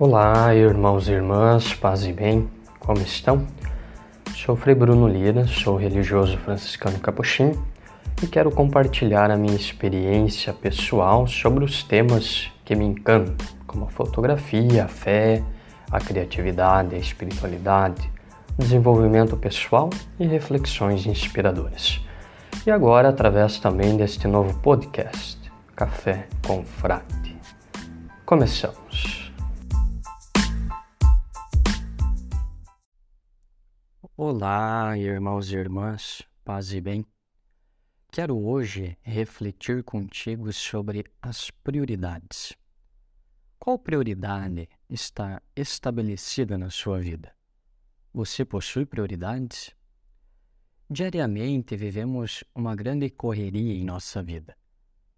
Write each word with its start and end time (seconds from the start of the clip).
Olá, 0.00 0.54
irmãos 0.54 1.08
e 1.08 1.12
irmãs, 1.12 1.74
paz 1.74 2.06
e 2.06 2.12
bem, 2.14 2.48
como 2.78 3.02
estão? 3.02 3.46
Sou 4.34 4.56
Frei 4.56 4.74
Bruno 4.74 5.06
Lira, 5.06 5.46
sou 5.46 5.76
religioso 5.76 6.38
franciscano 6.38 6.98
capuchinho 6.98 7.62
e 8.22 8.26
quero 8.26 8.50
compartilhar 8.50 9.30
a 9.30 9.36
minha 9.36 9.54
experiência 9.54 10.54
pessoal 10.54 11.26
sobre 11.26 11.64
os 11.64 11.82
temas 11.82 12.50
que 12.64 12.74
me 12.74 12.86
encantam, 12.86 13.46
como 13.66 13.84
a 13.84 13.90
fotografia, 13.90 14.86
a 14.86 14.88
fé, 14.88 15.42
a 15.92 16.00
criatividade, 16.00 16.94
a 16.94 16.98
espiritualidade, 16.98 18.10
desenvolvimento 18.58 19.36
pessoal 19.36 19.90
e 20.18 20.26
reflexões 20.26 21.04
inspiradoras. 21.04 22.00
E 22.66 22.70
agora, 22.70 23.10
através 23.10 23.58
também 23.58 23.98
deste 23.98 24.26
novo 24.26 24.58
podcast, 24.60 25.38
Café 25.76 26.26
com 26.46 26.64
Frate. 26.64 27.36
Começamos. 28.24 29.19
Olá, 34.22 34.98
irmãos 34.98 35.50
e 35.50 35.56
irmãs, 35.56 36.22
paz 36.44 36.74
e 36.74 36.80
bem. 36.82 37.06
Quero 38.12 38.38
hoje 38.38 38.94
refletir 39.00 39.82
contigo 39.82 40.52
sobre 40.52 41.06
as 41.22 41.50
prioridades. 41.50 42.52
Qual 43.58 43.78
prioridade 43.78 44.68
está 44.90 45.40
estabelecida 45.56 46.58
na 46.58 46.68
sua 46.68 47.00
vida? 47.00 47.34
Você 48.12 48.44
possui 48.44 48.84
prioridades? 48.84 49.74
Diariamente 50.90 51.74
vivemos 51.74 52.44
uma 52.54 52.76
grande 52.76 53.08
correria 53.08 53.72
em 53.72 53.86
nossa 53.86 54.22
vida. 54.22 54.54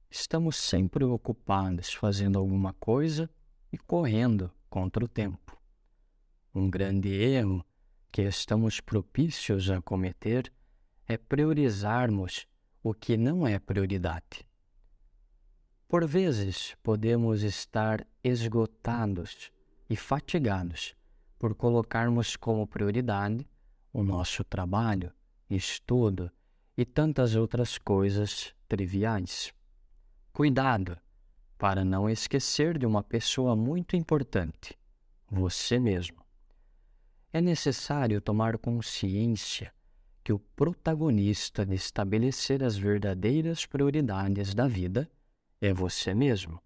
Estamos 0.09 0.55
sempre 0.55 1.03
ocupados 1.03 1.93
fazendo 1.93 2.39
alguma 2.39 2.73
coisa 2.75 3.29
e 3.73 3.79
correndo 3.79 4.49
contra 4.71 5.05
o 5.05 5.09
tempo. 5.09 5.61
Um 6.55 6.71
grande 6.71 7.09
erro 7.09 7.67
que 8.13 8.21
estamos 8.21 8.79
propícios 8.79 9.71
a 9.71 9.81
cometer 9.81 10.53
é 11.09 11.17
priorizarmos 11.17 12.47
o 12.83 12.93
que 12.93 13.17
não 13.17 13.47
é 13.47 13.59
prioridade. 13.59 14.47
Por 15.89 16.07
vezes 16.07 16.77
podemos 16.83 17.43
estar 17.43 18.07
esgotados 18.23 19.51
e 19.89 19.97
fatigados 19.97 20.95
por 21.39 21.55
colocarmos 21.55 22.37
como 22.37 22.67
prioridade 22.67 23.49
o 23.95 24.03
nosso 24.03 24.45
trabalho, 24.45 25.11
estudo 25.49 26.31
e 26.77 26.85
tantas 26.85 27.35
outras 27.35 27.79
coisas 27.79 28.55
triviais. 28.69 29.55
Cuidado 30.35 30.99
para 31.57 31.83
não 31.83 32.11
esquecer 32.11 32.77
de 32.77 32.85
uma 32.85 33.03
pessoa 33.03 33.57
muito 33.57 33.97
importante, 33.97 34.79
você 35.31 35.79
mesmo 35.79 36.22
é 37.33 37.41
necessário 37.41 38.21
tomar 38.21 38.59
consciência 38.59 39.73
que 40.23 40.33
o 40.33 40.39
protagonista 40.39 41.65
de 41.65 41.75
estabelecer 41.75 42.63
as 42.63 42.77
verdadeiras 42.77 43.65
prioridades 43.65 44.55
da 44.55 44.69
vida 44.69 45.11
é 45.61 45.73
você 45.73 46.15
mesmo. 46.15 46.61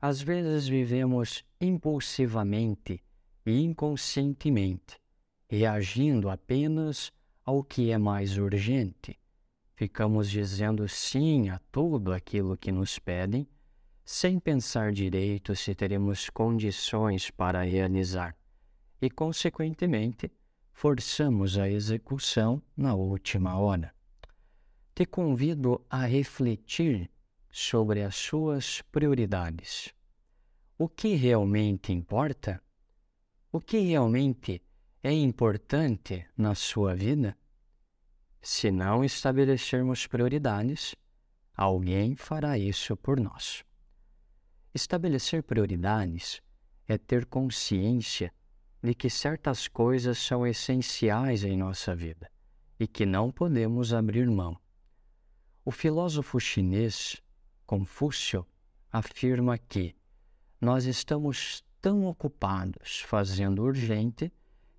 Às 0.00 0.20
vezes 0.22 0.66
vivemos 0.66 1.44
impulsivamente 1.60 3.02
e 3.44 3.60
inconscientemente, 3.60 4.98
reagindo 5.48 6.30
apenas 6.30 7.12
ao 7.44 7.62
que 7.62 7.90
é 7.90 7.98
mais 7.98 8.38
urgente. 8.38 9.18
Ficamos 9.74 10.30
dizendo 10.30 10.88
sim 10.88 11.50
a 11.50 11.60
tudo 11.70 12.12
aquilo 12.12 12.56
que 12.56 12.72
nos 12.72 12.98
pedem, 12.98 13.46
sem 14.04 14.38
pensar 14.38 14.90
direito 14.90 15.54
se 15.54 15.74
teremos 15.74 16.30
condições 16.30 17.30
para 17.30 17.62
realizar 17.62 18.34
e, 19.06 19.10
consequentemente, 19.10 20.32
forçamos 20.72 21.56
a 21.56 21.68
execução 21.68 22.60
na 22.76 22.92
última 22.92 23.56
hora. 23.56 23.94
Te 24.96 25.06
convido 25.06 25.86
a 25.88 26.04
refletir 26.06 27.08
sobre 27.48 28.02
as 28.02 28.16
suas 28.16 28.82
prioridades. 28.90 29.94
O 30.76 30.88
que 30.88 31.14
realmente 31.14 31.92
importa? 31.92 32.60
O 33.52 33.60
que 33.60 33.78
realmente 33.78 34.60
é 35.00 35.12
importante 35.12 36.26
na 36.36 36.56
sua 36.56 36.92
vida? 36.96 37.38
Se 38.42 38.72
não 38.72 39.04
estabelecermos 39.04 40.08
prioridades, 40.08 40.96
alguém 41.54 42.16
fará 42.16 42.58
isso 42.58 42.96
por 42.96 43.20
nós. 43.20 43.64
Estabelecer 44.74 45.44
prioridades 45.44 46.42
é 46.88 46.98
ter 46.98 47.24
consciência 47.26 48.32
de 48.82 48.94
que 48.94 49.10
certas 49.10 49.68
coisas 49.68 50.18
são 50.18 50.46
essenciais 50.46 51.44
em 51.44 51.56
nossa 51.56 51.94
vida 51.94 52.30
e 52.78 52.86
que 52.86 53.06
não 53.06 53.30
podemos 53.30 53.92
abrir 53.92 54.28
mão. 54.28 54.56
O 55.64 55.70
filósofo 55.70 56.38
chinês 56.38 57.20
Confúcio 57.66 58.46
afirma 58.92 59.58
que 59.58 59.96
nós 60.60 60.84
estamos 60.84 61.64
tão 61.80 62.06
ocupados 62.06 63.00
fazendo 63.00 63.62
urgente 63.62 64.32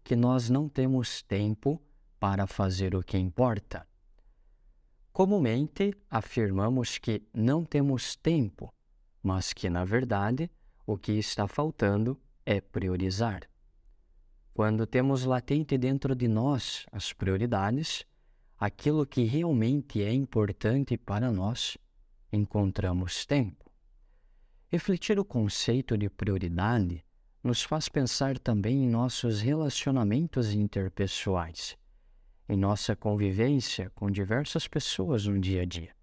que 0.03 0.15
nós 0.15 0.49
não 0.49 0.69
temos 0.69 1.21
tempo 1.21 1.81
para 2.19 2.47
fazer 2.47 2.95
o 2.95 3.03
que 3.03 3.17
importa. 3.17 3.85
Comumente 5.11 5.93
afirmamos 6.09 6.97
que 6.97 7.27
não 7.33 7.65
temos 7.65 8.15
tempo, 8.15 8.73
mas 9.21 9.51
que, 9.51 9.69
na 9.69 9.83
verdade, 9.83 10.49
o 10.85 10.97
que 10.97 11.13
está 11.13 11.47
faltando 11.47 12.17
é 12.45 12.61
priorizar. 12.61 13.41
Quando 14.57 14.87
temos 14.87 15.23
latente 15.23 15.77
dentro 15.77 16.15
de 16.15 16.27
nós 16.27 16.87
as 16.91 17.13
prioridades, 17.13 18.03
aquilo 18.57 19.05
que 19.05 19.23
realmente 19.23 20.01
é 20.01 20.11
importante 20.11 20.97
para 20.97 21.31
nós, 21.31 21.77
encontramos 22.33 23.23
tempo. 23.23 23.71
Refletir 24.71 25.19
o 25.19 25.23
conceito 25.23 25.95
de 25.95 26.09
prioridade 26.09 27.05
nos 27.43 27.61
faz 27.61 27.87
pensar 27.87 28.39
também 28.39 28.83
em 28.83 28.89
nossos 28.89 29.41
relacionamentos 29.41 30.51
interpessoais, 30.51 31.77
em 32.49 32.57
nossa 32.57 32.95
convivência 32.95 33.91
com 33.91 34.09
diversas 34.09 34.67
pessoas 34.67 35.27
no 35.27 35.39
dia 35.39 35.61
a 35.61 35.65
dia, 35.65 35.95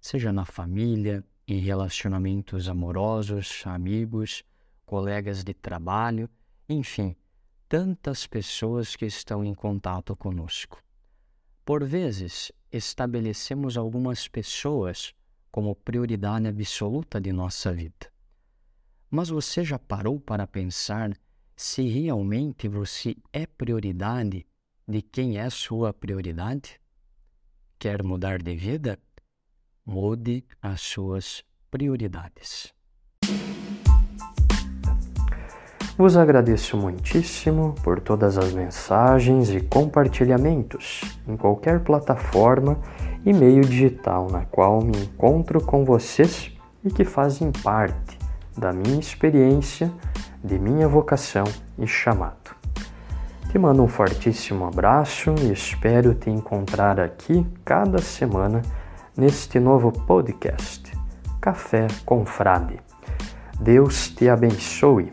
seja 0.00 0.32
na 0.32 0.44
família, 0.44 1.24
em 1.46 1.60
relacionamentos 1.60 2.68
amorosos, 2.68 3.62
amigos, 3.66 4.42
colegas 4.84 5.44
de 5.44 5.54
trabalho, 5.54 6.28
enfim 6.68 7.14
tantas 7.70 8.26
pessoas 8.26 8.96
que 8.96 9.06
estão 9.06 9.44
em 9.44 9.54
contato 9.54 10.16
conosco. 10.16 10.82
Por 11.64 11.84
vezes, 11.84 12.50
estabelecemos 12.72 13.76
algumas 13.76 14.26
pessoas 14.26 15.14
como 15.52 15.76
prioridade 15.76 16.48
absoluta 16.48 17.20
de 17.20 17.32
nossa 17.32 17.72
vida. 17.72 18.12
Mas 19.08 19.28
você 19.28 19.62
já 19.62 19.78
parou 19.78 20.18
para 20.18 20.48
pensar 20.48 21.16
se 21.54 21.86
realmente 21.86 22.66
você 22.66 23.14
é 23.32 23.46
prioridade 23.46 24.44
de 24.88 25.00
quem 25.00 25.38
é 25.38 25.48
sua 25.48 25.94
prioridade? 25.94 26.80
Quer 27.78 28.02
mudar 28.02 28.42
de 28.42 28.56
vida? 28.56 28.98
Mude 29.86 30.44
as 30.60 30.80
suas 30.80 31.44
prioridades. 31.70 32.74
Vos 36.00 36.16
agradeço 36.16 36.78
muitíssimo 36.78 37.74
por 37.82 38.00
todas 38.00 38.38
as 38.38 38.54
mensagens 38.54 39.50
e 39.50 39.60
compartilhamentos 39.60 41.02
em 41.28 41.36
qualquer 41.36 41.80
plataforma 41.80 42.78
e 43.22 43.34
meio 43.34 43.60
digital 43.60 44.30
na 44.30 44.46
qual 44.46 44.80
me 44.80 44.96
encontro 44.96 45.60
com 45.60 45.84
vocês 45.84 46.56
e 46.82 46.90
que 46.90 47.04
fazem 47.04 47.52
parte 47.52 48.18
da 48.56 48.72
minha 48.72 48.98
experiência, 48.98 49.92
de 50.42 50.58
minha 50.58 50.88
vocação 50.88 51.44
e 51.78 51.86
chamado. 51.86 52.56
Te 53.50 53.58
mando 53.58 53.82
um 53.82 53.88
fortíssimo 53.88 54.64
abraço 54.64 55.34
e 55.42 55.52
espero 55.52 56.14
te 56.14 56.30
encontrar 56.30 56.98
aqui 56.98 57.46
cada 57.62 57.98
semana 57.98 58.62
neste 59.14 59.60
novo 59.60 59.92
podcast 59.92 60.90
Café 61.42 61.88
com 62.06 62.24
Frade. 62.24 62.80
Deus 63.60 64.08
te 64.08 64.30
abençoe 64.30 65.12